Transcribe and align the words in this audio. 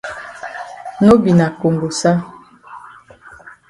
No 1.03 1.11
be 1.21 1.31
na 1.37 1.47
kongosa. 1.59 2.11